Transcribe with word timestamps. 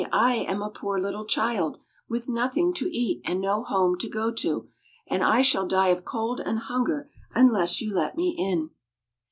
I 0.11 0.37
am 0.37 0.63
a 0.63 0.71
poor 0.71 0.99
little 0.99 1.25
child, 1.25 1.77
with 2.09 2.27
nothing 2.27 2.73
to 2.73 2.89
eat, 2.91 3.21
and 3.23 3.39
no 3.39 3.63
home 3.63 3.99
to 3.99 4.09
go 4.09 4.31
to, 4.31 4.67
and 5.05 5.23
I 5.23 5.43
shall 5.43 5.67
die 5.67 5.89
of 5.89 6.05
cold 6.05 6.39
and 6.39 6.57
hunger 6.57 7.11
unless 7.35 7.81
you 7.81 7.93
let 7.93 8.17
me 8.17 8.31
in." 8.35 8.71